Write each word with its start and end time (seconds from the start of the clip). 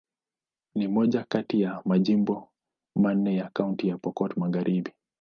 Ni 0.75 0.87
moja 0.87 1.23
kati 1.23 1.61
ya 1.61 1.81
majimbo 1.85 2.49
manne 2.95 3.35
ya 3.35 3.49
Kaunti 3.53 3.87
ya 3.87 3.97
Pokot 3.97 4.37
Magharibi. 4.37 4.93